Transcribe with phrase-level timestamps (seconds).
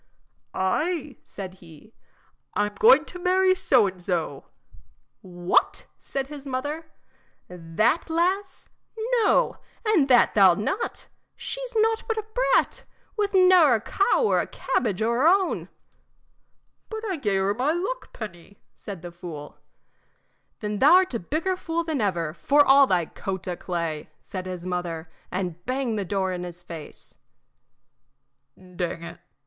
[0.55, 1.93] "Ay," said he,
[2.55, 4.45] "I'm going to marry so an' so."
[5.21, 6.87] "What!" said his mother,
[7.47, 8.69] "that lass?
[9.23, 11.07] No, and that thou 'lt not.
[11.35, 12.81] She's nought but a brat,
[13.15, 15.69] with ne'er a cow or a cabbage o' her own."
[16.89, 19.59] "But I gave her my luck penny," said the fool.
[20.61, 24.47] "Then thou 'rt a bigger fool than ever, for all thy coat o' clay!" said
[24.47, 27.13] his mother, and banged the door in his face.
[28.57, 29.19] "Dang it!"